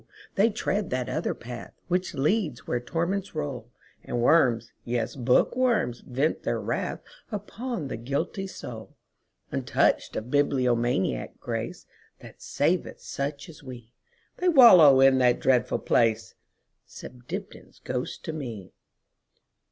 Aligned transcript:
they 0.33 0.49
tread 0.49 0.89
that 0.89 1.07
other 1.07 1.35
path, 1.35 1.73
Which 1.87 2.15
leads 2.15 2.65
where 2.65 2.79
torments 2.79 3.35
roll, 3.35 3.69
And 4.03 4.19
worms, 4.19 4.71
yes, 4.83 5.15
bookworms, 5.15 5.99
vent 5.99 6.41
their 6.41 6.59
wrathUpon 6.59 7.87
the 7.87 7.97
guilty 7.97 8.47
soul. 8.47 8.95
Untouched 9.51 10.15
of 10.15 10.31
bibliomaniac 10.31 11.39
grace, 11.39 11.85
That 12.19 12.41
saveth 12.41 12.99
such 12.99 13.47
as 13.47 13.61
we, 13.61 13.93
They 14.37 14.49
wallow 14.49 15.01
in 15.01 15.19
that 15.19 15.39
dreadful 15.39 15.77
place,"Says 15.77 17.11
Dibdin's 17.27 17.77
ghost 17.77 18.25
to 18.25 18.33
me. 18.33 18.73